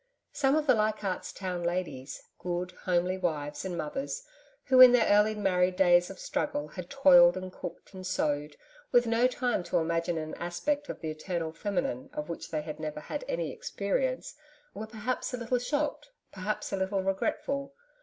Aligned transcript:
Some 0.33 0.55
of 0.55 0.65
the 0.65 0.73
Leichardt's 0.73 1.31
Town 1.31 1.61
ladies 1.63 2.23
good, 2.39 2.71
homely 2.85 3.19
wives 3.19 3.63
and 3.63 3.77
mothers 3.77 4.23
who, 4.63 4.81
in 4.81 4.93
their 4.93 5.05
early 5.07 5.35
married 5.35 5.75
days 5.75 6.09
of 6.09 6.17
struggle, 6.17 6.69
had 6.69 6.89
toiled 6.89 7.37
and 7.37 7.51
cooked 7.53 7.93
and 7.93 8.03
sewed, 8.03 8.57
with 8.91 9.05
no 9.05 9.27
time 9.27 9.61
to 9.65 9.77
imagine 9.77 10.17
an 10.17 10.33
aspect 10.39 10.89
of 10.89 11.01
the 11.01 11.11
Eternal 11.11 11.51
Feminine 11.53 12.09
of 12.13 12.29
which 12.29 12.49
they 12.49 12.63
had 12.63 12.79
never 12.79 12.99
had 12.99 13.23
any 13.27 13.51
experience, 13.51 14.33
were 14.73 14.87
perhaps 14.87 15.35
a 15.35 15.37
little 15.37 15.59
shocked, 15.59 16.09
perhaps 16.31 16.73
a 16.73 16.77
little 16.77 17.03
regretful. 17.03 17.75